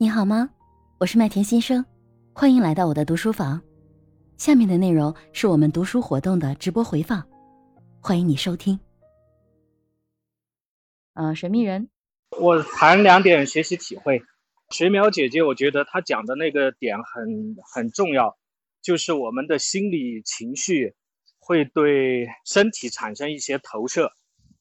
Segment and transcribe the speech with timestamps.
[0.00, 0.48] 你好吗？
[0.98, 1.84] 我是麦田新生，
[2.32, 3.60] 欢迎来到我的读书房。
[4.36, 7.28] 下面的内容是我们读书活动的直播回放，
[8.00, 8.78] 欢迎你收听。
[11.14, 11.88] 呃，神秘人，
[12.40, 14.22] 我谈两点学习体会。
[14.70, 18.38] 水淼姐姐，我觉得她讲的那个点很很重要，
[18.80, 20.94] 就是我们的心理情绪
[21.40, 24.12] 会对身体产生一些投射，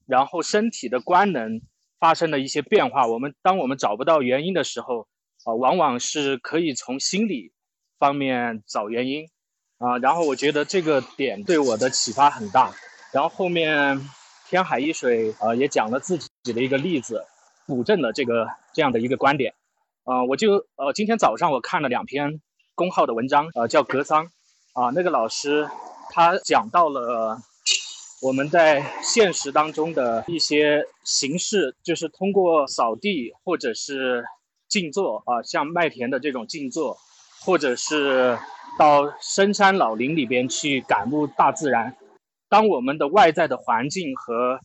[0.08, 1.62] 然后身体的官能
[2.00, 3.06] 发生了一些变化。
[3.06, 5.08] 我们当我们找不到原因的时候，
[5.48, 7.54] 啊，往往是可以从心理
[7.98, 9.30] 方面找原因，
[9.78, 12.74] 啊，然后我觉得这个点对我的启发很大。
[13.14, 14.10] 然后后面
[14.50, 17.24] 天海一水啊也讲了自己的一个例子，
[17.66, 19.54] 补正了这个这样的一个观点，
[20.04, 22.42] 啊，我就呃今天早上我看了两篇
[22.76, 24.26] 公号的文章，呃叫格桑，
[24.74, 25.70] 啊那个老师
[26.10, 27.38] 他讲到了
[28.22, 34.26] 我们在现实当中的一些形式，就是通过扫地或者是。
[34.70, 36.98] 静坐啊，像麦田的这种静坐，
[37.42, 38.38] 或者是
[38.78, 41.96] 到深山老林里边去感悟大自然。
[42.50, 44.60] 当我们的外在的环境和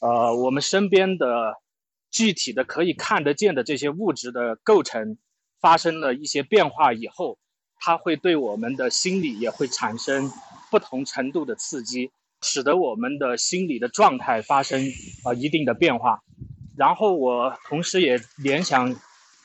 [0.00, 1.54] 呃我们身边的
[2.10, 5.16] 具体的可以看得见的这些物质的构成
[5.60, 7.38] 发生了一些变化以后，
[7.76, 10.30] 它会对我们的心理也会产生
[10.70, 14.82] 不同程度的刺激，使得我们的心理的状态发生
[15.24, 16.20] 啊一定的变化。
[16.76, 18.96] 然后我同时也联想。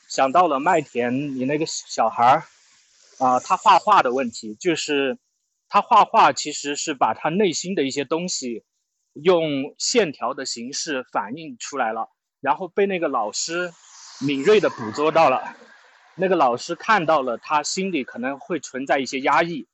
[0.08, 2.44] 想到了麦田，你那个小孩儿，
[3.18, 5.18] 啊，他画画的问题，就是
[5.68, 8.64] 他画画其实是把他内心的一些东西，
[9.12, 13.70] 用线条的形式反映出来了，然后被那个老师
[14.20, 15.54] 敏锐的捕捉到了，
[16.16, 19.68] 那个老师看到了他心里可能会存在一些压抑，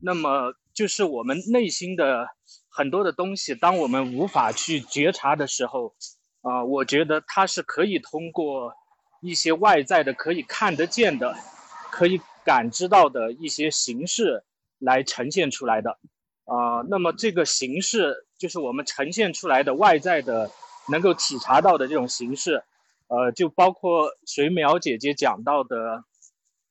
[0.00, 2.28] 那么就是我们内心的
[2.68, 5.96] 很多的东西，当我们无法去觉察的时候，
[6.42, 8.72] 啊，我觉得他是可以通过。
[9.20, 11.36] 一些外在的可以看得见的、
[11.90, 14.42] 可以感知到的一些形式
[14.78, 15.98] 来呈现出来的，
[16.46, 20.50] 啊，那么这个形式就是我们呈现出来的外在的
[20.88, 22.64] 能够体察到的这种形式，
[23.08, 26.04] 呃，就包括水淼姐姐讲到的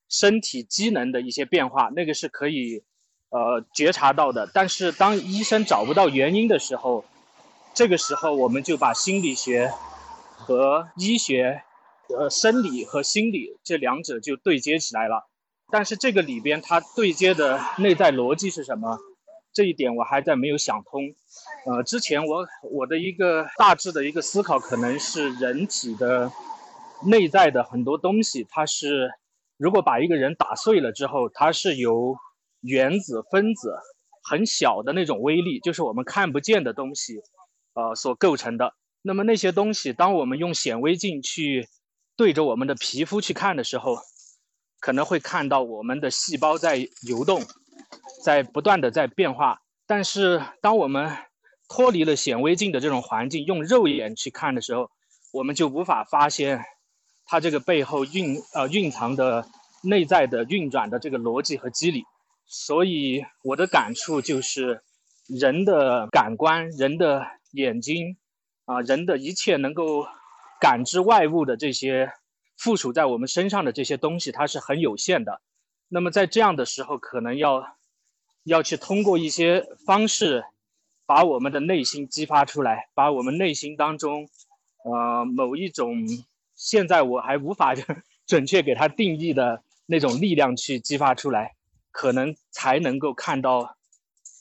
[0.10, 2.84] 身体机能的一些变化，那个是可以
[3.30, 4.50] 呃觉察到的。
[4.52, 7.06] 但是当医生找不到原因的时候，
[7.76, 9.72] 这个时候我们就把心理学
[10.36, 11.62] 和医学。
[12.18, 15.30] 呃，生理和心理这两者就对接起来了，
[15.72, 18.98] 但是这个里边它对接的内在逻辑是什么？
[19.52, 21.04] 这一点我还在没有想通。
[21.66, 26.32] 呃，之前我我的一个大致的一个思考可能是人体的
[27.06, 29.12] 内在的很多东西，它是
[29.58, 32.16] 如果把一个人打碎了之后，它是由
[32.62, 33.76] 原子、分子
[34.24, 37.22] 很小的那种微粒，就是我们看不见的东西，
[37.74, 38.74] 呃所构成的。
[39.02, 41.68] 那么那些东西，当我们用显微镜去
[42.20, 43.98] 对着我们的皮肤去看的时候，
[44.82, 46.76] 可能会看到我们的细胞在
[47.08, 47.42] 游动，
[48.26, 49.62] 在不断的在变化。
[49.88, 51.16] 但是，当我们
[51.70, 54.92] 脱离了显微镜的这种环境，用肉眼去看的时候，
[55.32, 56.66] 我们就无法发现
[57.26, 59.48] 它这个背后蕴呃蕴藏的
[59.82, 62.04] 内在的运转的这个逻辑和机理。
[62.46, 64.84] 所以，我的感触就是，
[65.26, 68.18] 人的感官、人的眼睛
[68.66, 70.06] 啊，人的一切能够。
[70.60, 72.12] 感知外物的这些
[72.58, 75.42] 附属在我们身上的这些东西，它是很有限的。
[75.88, 77.78] 那么在这样的时候，可能要
[78.44, 80.44] 要去通过一些方式，
[81.06, 84.30] 把我们的内心激发出来，把我们内心当中，
[84.84, 86.06] 呃，某一种
[86.56, 87.74] 现在我还无法
[88.28, 91.56] 准确给它定义的那种力量去激发出来，
[91.92, 93.76] 可能才能够看到，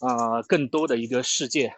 [0.00, 1.75] 呃，更多的一个世界。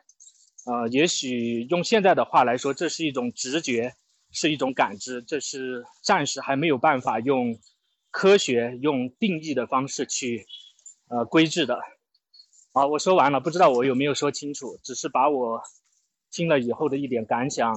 [0.66, 3.94] 呃，也许用现在的话来说，这是一种直觉。
[4.32, 7.58] 是一种感知，这是暂时还没有办法用
[8.10, 10.46] 科学、用定义的方式去
[11.08, 11.80] 呃规制的。
[12.72, 15.60] 好，我说完了，不知道我有没有说清楚，只是把我
[16.30, 17.74] 听了以后的一点感想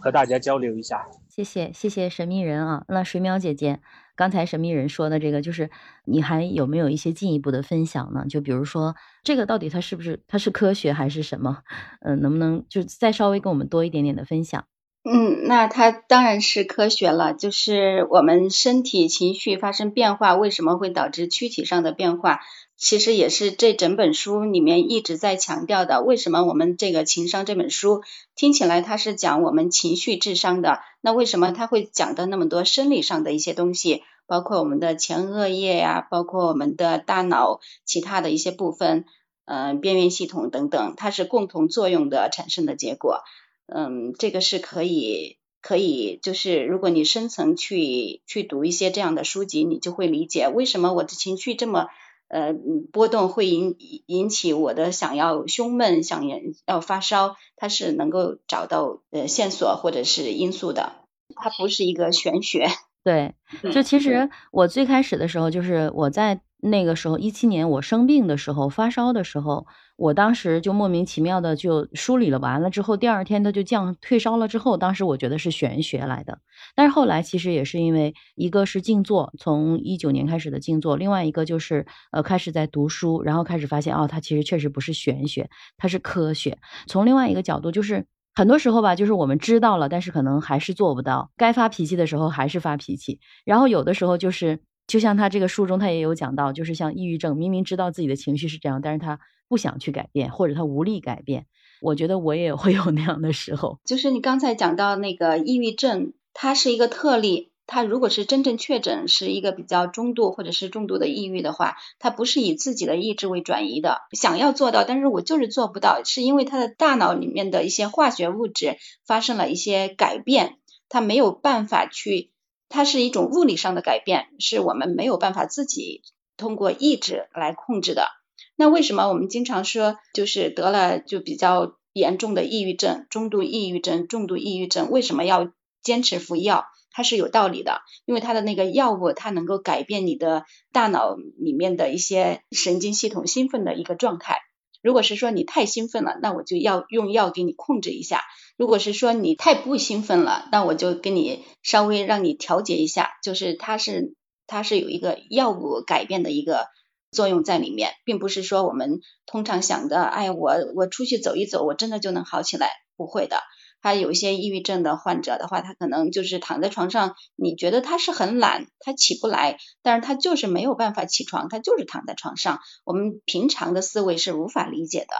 [0.00, 1.04] 和大家交流一下。
[1.28, 2.84] 谢谢，谢谢神秘人啊。
[2.86, 3.80] 那水淼姐姐，
[4.14, 5.68] 刚才神秘人说的这个，就是
[6.04, 8.24] 你还有没有一些进一步的分享呢？
[8.28, 8.94] 就比如说，
[9.24, 11.64] 这个到底它是不是它是科学还是什么？
[12.02, 14.64] 嗯，能不能就再稍微跟我们多一点点的分享？
[15.06, 17.34] 嗯，那它当然是科学了。
[17.34, 22.40] 就是我们身体情绪发生变化，为什么会导致躯体上的变化？
[22.78, 26.02] 其实也是这整本书里面一直在强调的。
[26.02, 28.02] 为什么我们这个情商这本书
[28.34, 30.80] 听起来它是讲我们情绪智商的？
[31.02, 34.02] 那为什么它会讲的那么多生理上的一些东西？
[34.26, 39.04] 包括我们的前额叶呀，包括我们的大脑其他的一些部分，
[39.44, 43.20] 嗯，边缘系统等等，它是共同作用的产生的结果。
[43.66, 51.88] 嗯，这个是可以可以，就是如果你深层去去读一些这样的书籍，你就会理解为什么我的情绪这么
[52.28, 52.54] 呃
[52.92, 53.76] 波动，会引
[54.06, 56.28] 引起我的想要胸闷、想
[56.66, 60.92] 要发烧，它是能够找到呃线索或者是因素的，
[61.34, 62.68] 它不是一个玄学。
[63.02, 63.34] 对，
[63.72, 66.40] 就其实我最开始的时候，就是我在
[66.70, 69.66] 那个时候一七年我生病的时候发烧的时候，
[69.96, 76.38] 我当时就莫名其妙的就梳理了完了之后，第二天它就降退烧了之后，当时我觉得是玄学来的，
[76.74, 86.58] 但是后来其实也是因为一个是静坐，从一九年开始的静坐，另外一个就是呃开始在读书，然后开始发现哦，它其实确实不是玄学，它是科学。
[86.86, 88.06] 从另外一个角度就是。
[88.36, 91.30] 很多时候吧，就是我们知道了，但是可能还是做不到。
[91.36, 93.20] 该发脾气的时候还是发脾气。
[93.44, 94.58] 然后有的时候就是，
[94.94, 99.18] 就像他这个书中他也有讲到，就是像抑郁症，明明知道自己的情绪是这样，但是他
[99.48, 101.46] 不想去改变，或者他无力改变。
[101.80, 103.80] 我觉得我也会有那样的时候。
[103.84, 107.50] 就是你刚才讲到那个抑郁症，它是一个特例。
[107.66, 120.58] 他如果是真正确诊是一个比较中度或者是重度的抑郁的话，他不是以自己的意志为转移的，想要做到，但是我就是做不到，是因为他的大脑里面的一些化学物质发生了一些改变，
[120.88, 122.30] 他没有办法去，
[122.74, 126.02] 它是一种物理上的改变，是我们没有办法自己
[126.36, 128.08] 通过意志来控制的。
[128.56, 135.52] 那为什么我们经常说，就是得了就比较严重的抑郁症、中度抑郁症、重度抑郁症，为什么要
[135.84, 136.66] 坚持服药？
[136.90, 144.40] 它是有道理的，因为它的那个药物，它能够改变你的大脑里面的一些神经系统兴奋的一个状态。
[144.82, 148.18] 如果是说你太兴奋了，那我就要用药给你控制一下；
[148.56, 153.10] 如果是说你太不兴奋了，那我就跟你稍微让你调节一下。
[153.22, 154.14] 就是它是
[154.46, 156.66] 它是有一个药物改变的一个
[157.10, 163.38] 作用在里面，并不是说我们通常想的，哎，我我出去走一走，我真的就能好起来，不会的。
[163.80, 172.60] 他有一些抑郁症的患者的话，他可能就是躺在床上，你觉得他是很懒，他起不来，但是他就是没有办法起床，他就是躺在床上。
[172.84, 175.14] 我们平常的思维是无法理解的，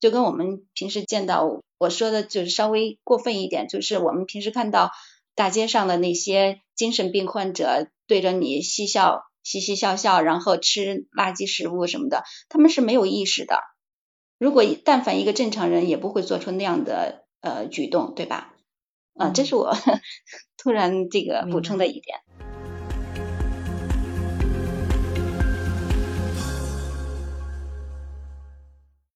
[0.00, 4.90] 就跟我们平时见到我说的，就是稍微过分一点，就是我们平时看到
[5.34, 13.60] 大街上的那些精神病患者对着你嬉笑，嘻嘻笑笑，然后吃垃圾食物什么的，他们是没有意识的。
[14.38, 17.24] 如果但凡一个正常人，也不会做出那样的。
[17.40, 18.52] 呃，举动对吧？
[19.14, 19.72] 啊，这是我
[20.58, 22.18] 突然这个补充的一点。